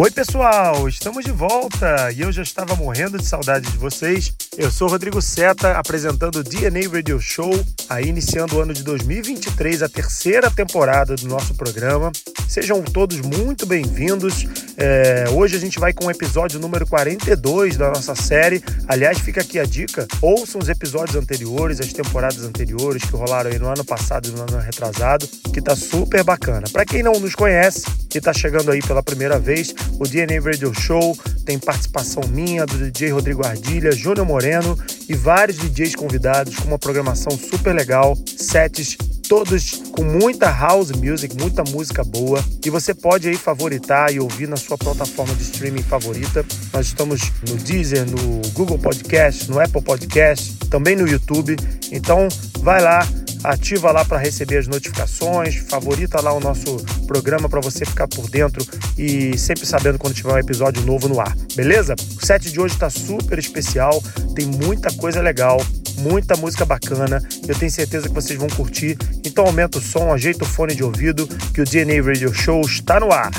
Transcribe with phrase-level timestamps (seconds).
[0.00, 4.32] Oi, pessoal, estamos de volta e eu já estava morrendo de saudade de vocês.
[4.58, 9.84] Eu sou Rodrigo Seta, apresentando o DNA Radio Show, aí iniciando o ano de 2023,
[9.84, 12.10] a terceira temporada do nosso programa.
[12.48, 14.48] Sejam todos muito bem-vindos.
[14.76, 18.60] É, hoje a gente vai com o episódio número 42 da nossa série.
[18.88, 23.60] Aliás, fica aqui a dica: ouçam os episódios anteriores, as temporadas anteriores que rolaram aí
[23.60, 26.66] no ano passado e no ano retrasado, que tá super bacana.
[26.72, 30.74] Para quem não nos conhece e tá chegando aí pela primeira vez, o DNA Radio
[30.74, 36.68] Show tem participação minha, do DJ Rodrigo Ardilha, Júnior Moreno e vários DJs convidados com
[36.68, 38.96] uma programação super legal, sets
[39.28, 42.42] todos com muita house music, muita música boa.
[42.64, 46.44] E você pode aí favoritar e ouvir na sua plataforma de streaming favorita.
[46.72, 51.56] Nós estamos no Deezer, no Google Podcast, no Apple Podcast, também no YouTube.
[51.92, 52.26] Então
[52.60, 53.06] vai lá,
[53.42, 58.28] ativa lá para receber as notificações, favorita lá o nosso programa para você ficar por
[58.28, 58.64] dentro
[58.96, 61.94] e sempre sabendo quando tiver um episódio novo no ar, beleza?
[62.20, 64.02] O set de hoje está super especial,
[64.34, 65.64] tem muita coisa legal,
[65.98, 68.96] muita música bacana, eu tenho certeza que vocês vão curtir.
[69.24, 73.00] Então aumenta o som, ajeita o fone de ouvido, que o DNA Radio Show está
[73.00, 73.30] no ar.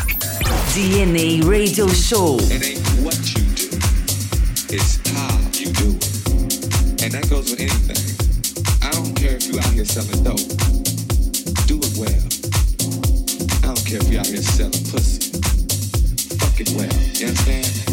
[0.73, 2.37] DNA Radio Show.
[7.01, 8.18] And
[9.53, 10.37] you out here selling dope.
[11.65, 12.09] Do it well.
[13.63, 15.31] I don't care if you out here selling pussy.
[16.37, 16.85] Fuck it well.
[16.85, 17.88] Understand?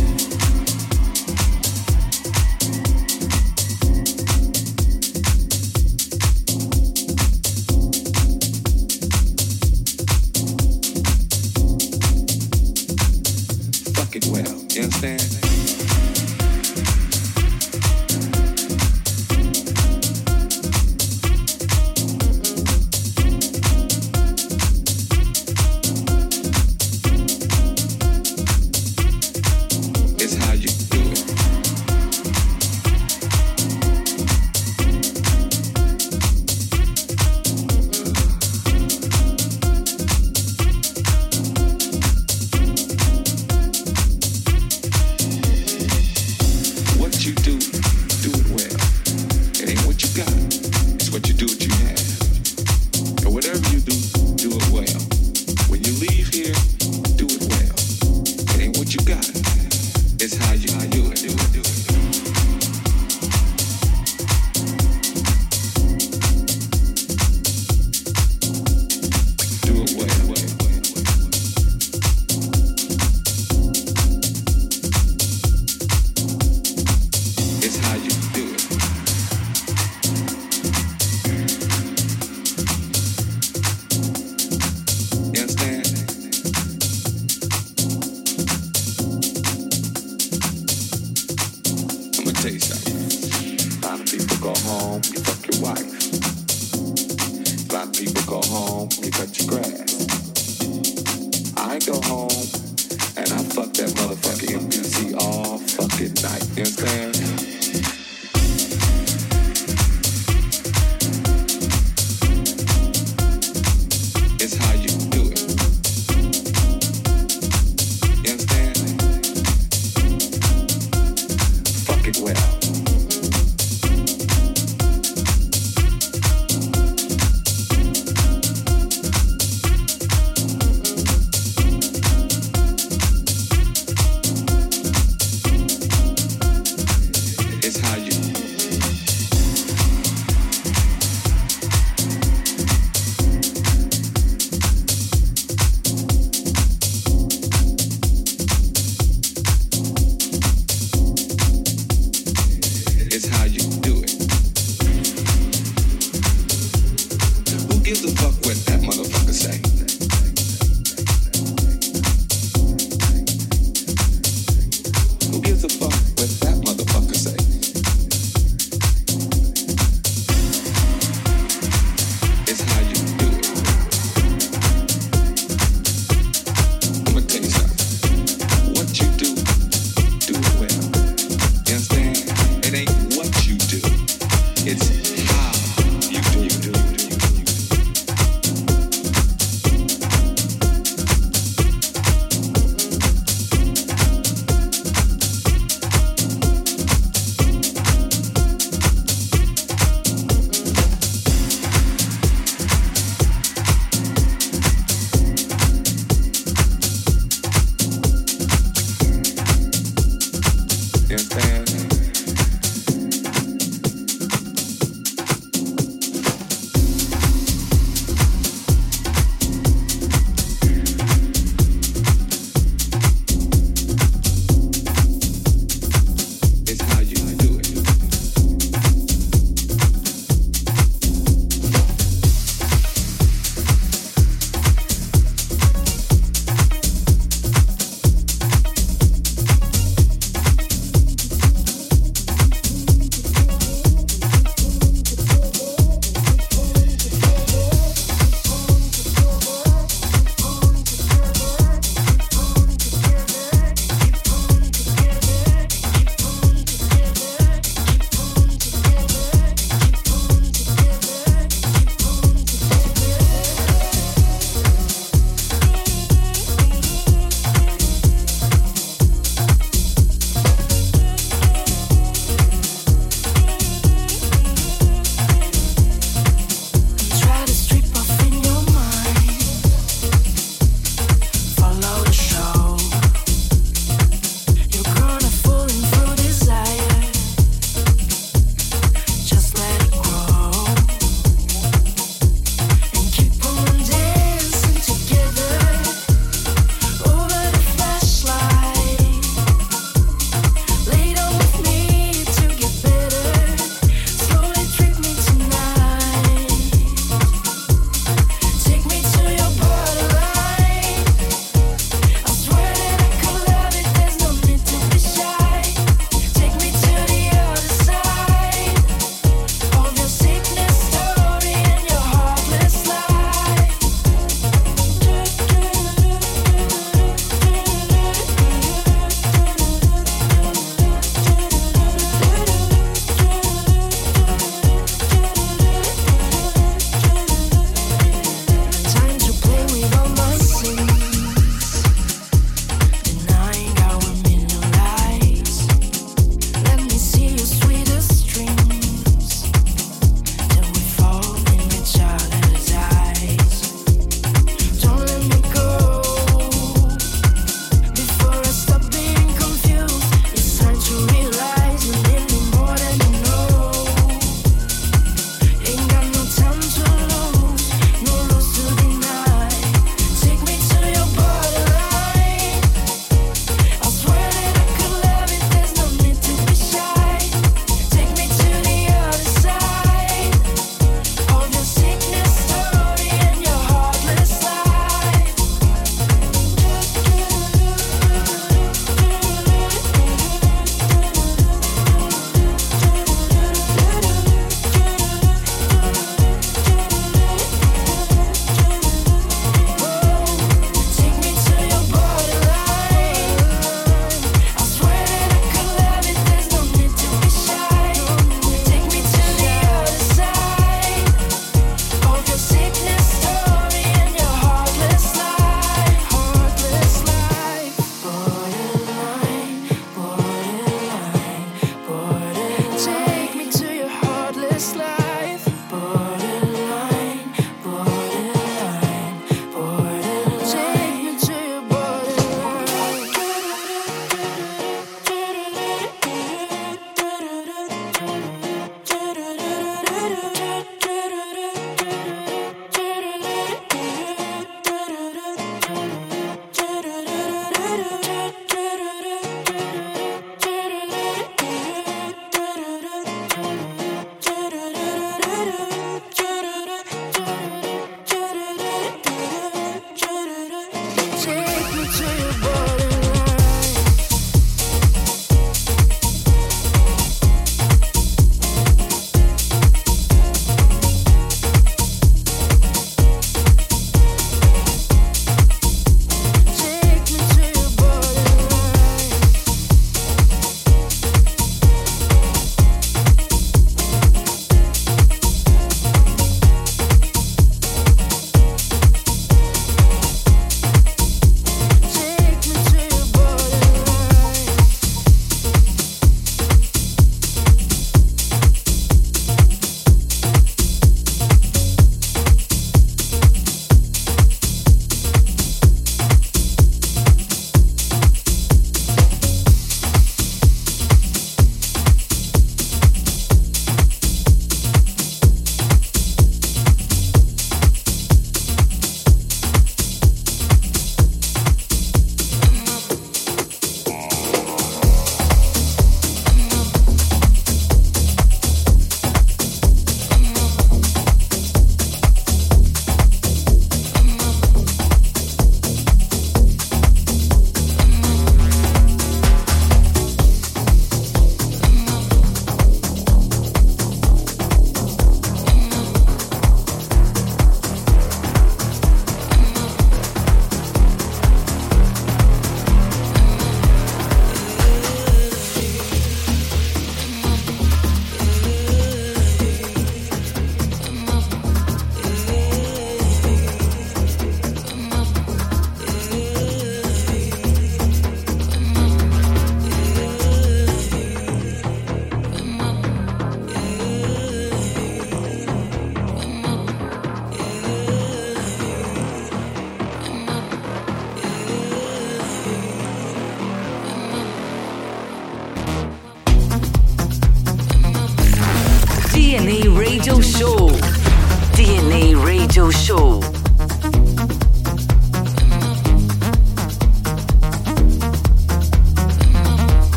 [106.17, 106.43] tonight.
[106.57, 107.16] You know I'm saying?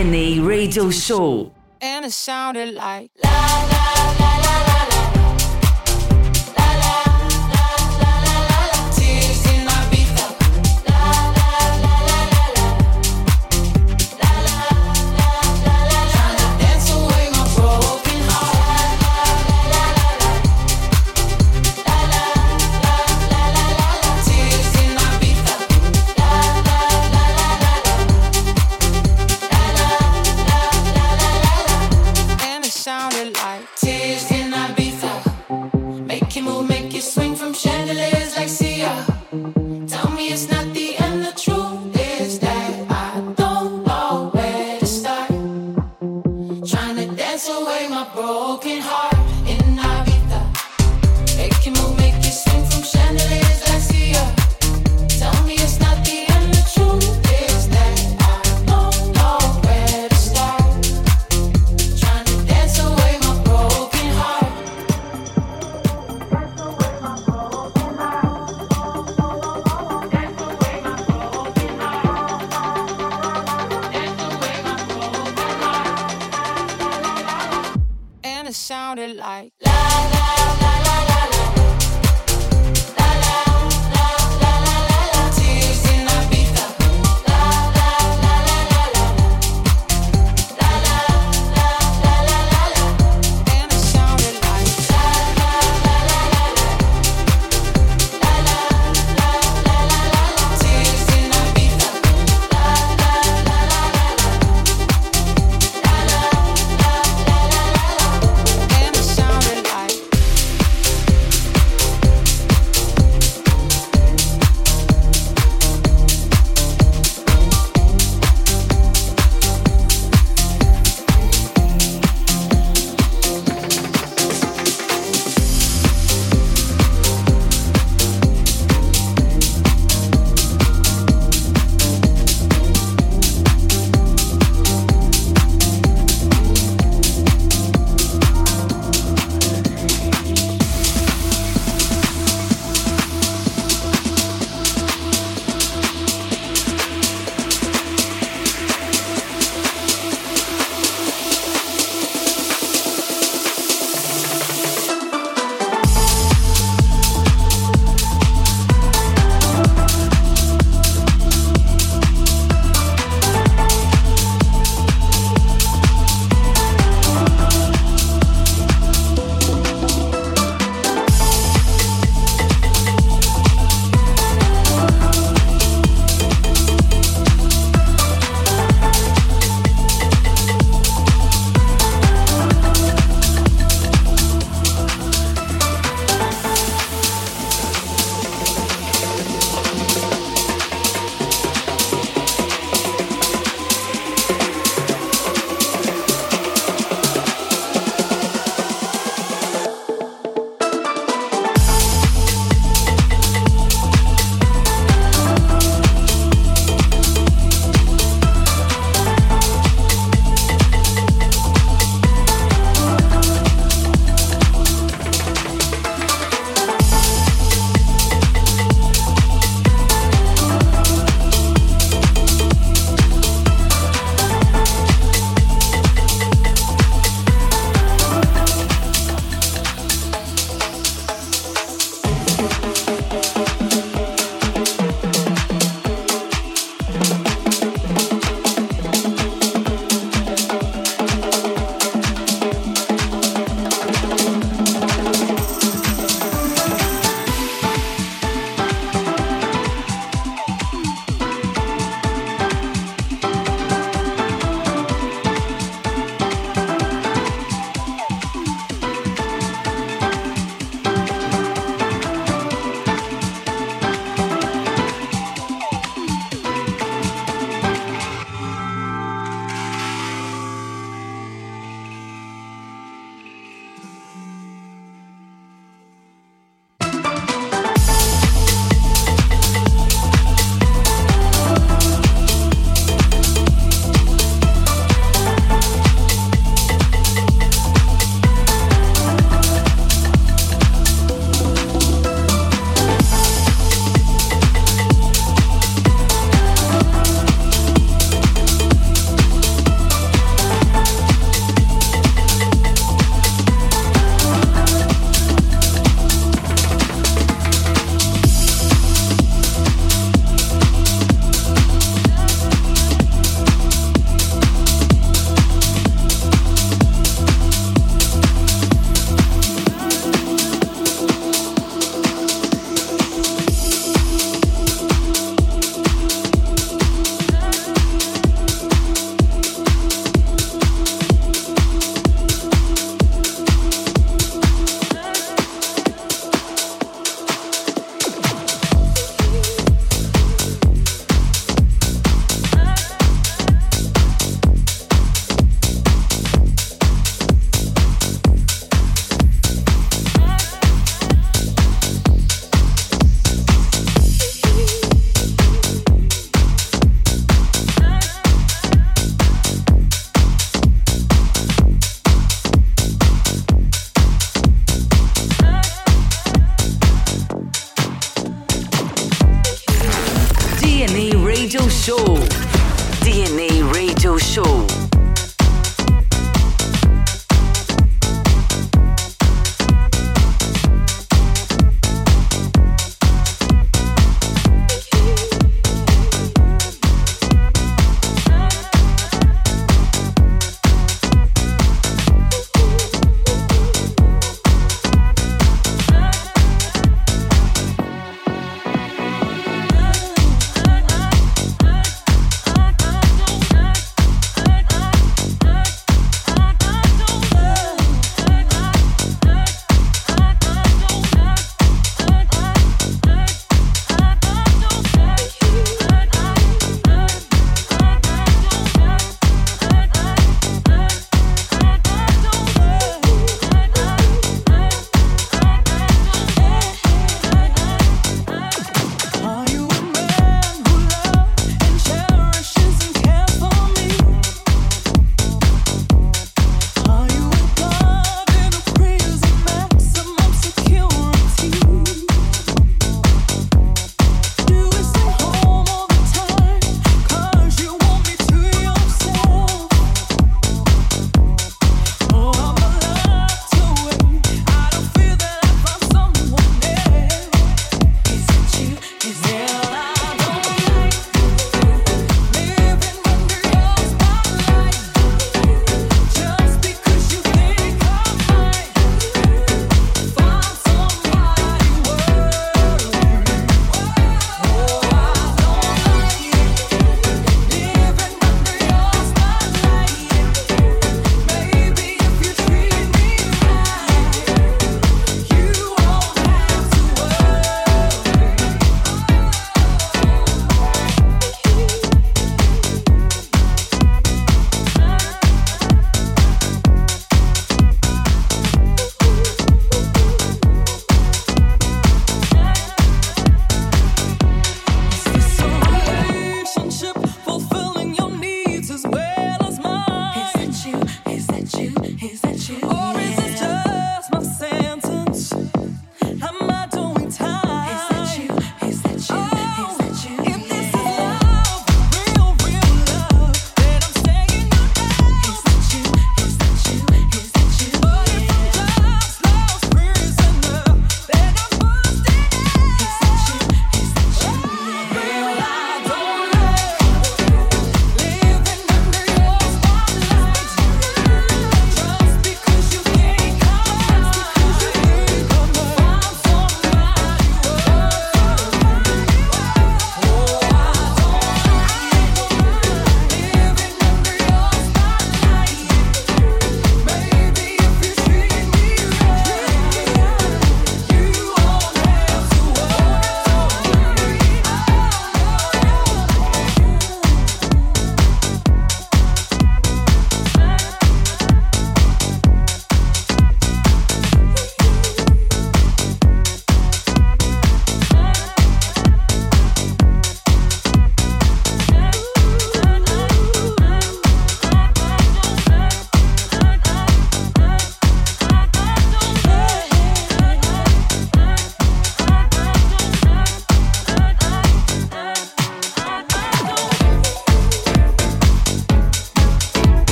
[0.00, 1.52] DNA Radio Show.
[1.82, 3.99] and it sounded like la la la la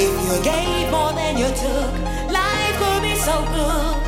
[0.00, 1.92] If you gave more than you took,
[2.30, 4.07] life could be so good.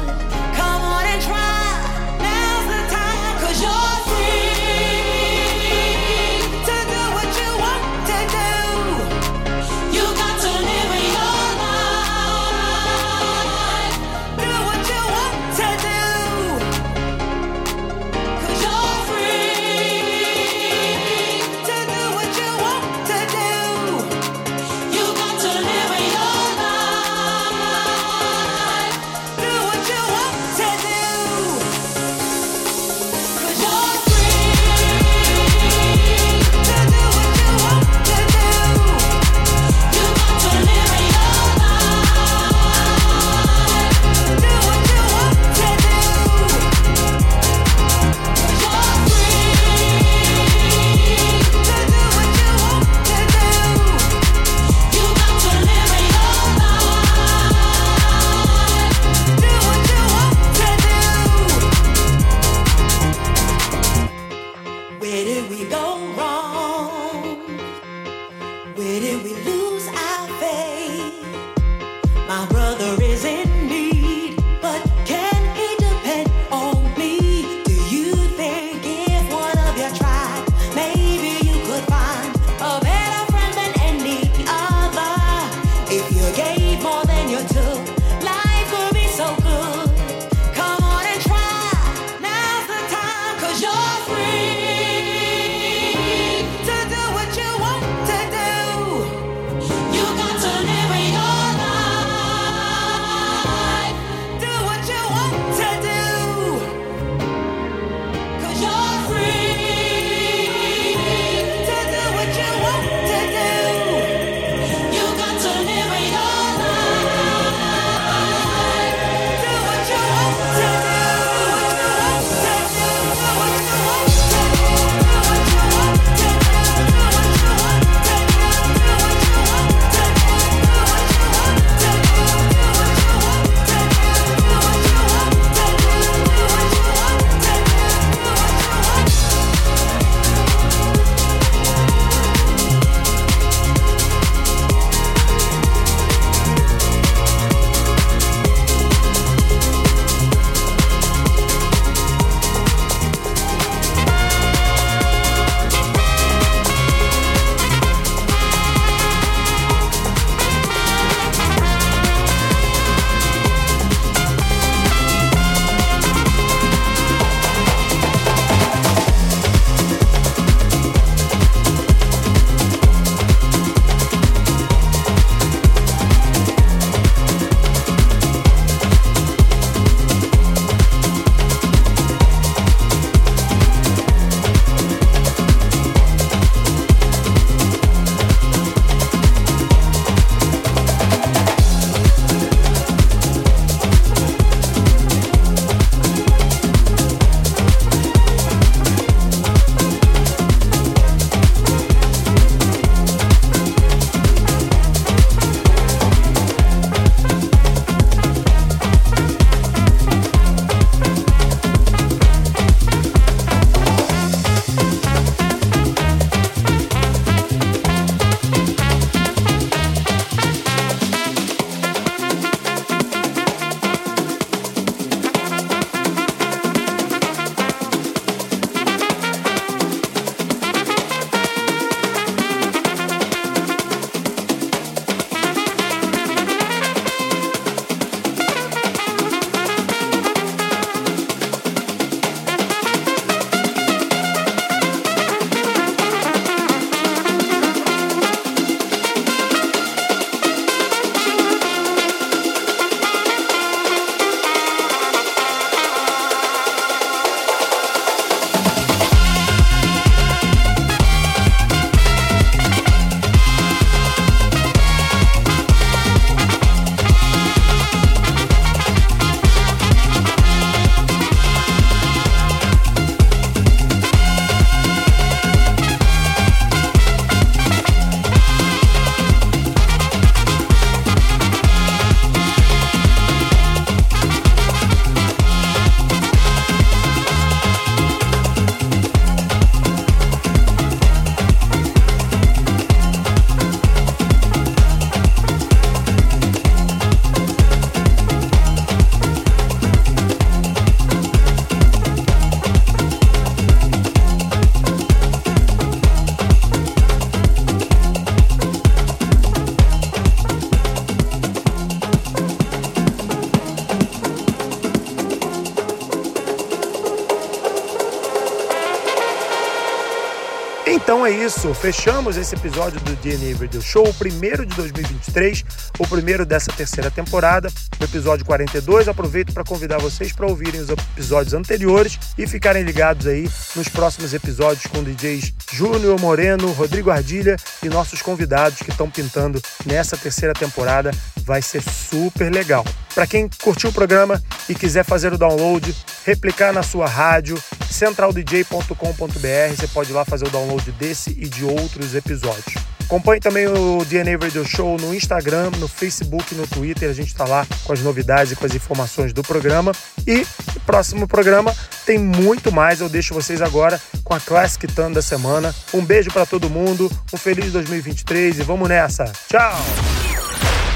[321.30, 325.64] É isso, fechamos esse episódio do DNA Radio Show, o primeiro de 2023,
[325.98, 327.70] o primeiro dessa terceira temporada,
[328.00, 329.06] o episódio 42.
[329.06, 334.34] Aproveito para convidar vocês para ouvirem os episódios anteriores e ficarem ligados aí nos próximos
[334.34, 340.52] episódios com DJs Júnior Moreno, Rodrigo Ardilha e nossos convidados que estão pintando nessa terceira
[340.52, 341.12] temporada.
[341.44, 342.84] Vai ser super legal.
[343.14, 347.56] Para quem curtiu o programa e quiser fazer o download, replicar na sua rádio,
[347.90, 352.74] centraldj.com.br, você pode ir lá fazer o download desse e de outros episódios.
[353.10, 357.10] Acompanhe também o DNA Radio Show no Instagram, no Facebook, no Twitter.
[357.10, 359.90] A gente está lá com as novidades e com as informações do programa.
[360.24, 361.74] E o próximo programa
[362.06, 363.00] tem muito mais.
[363.00, 365.74] Eu deixo vocês agora com a Classic Tan da semana.
[365.92, 369.24] Um beijo para todo mundo, um feliz 2023 e vamos nessa.
[369.48, 369.76] Tchau!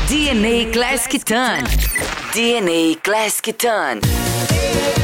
[0.06, 1.64] DNA Classic Ton.
[2.32, 5.03] DNA Classic Ton.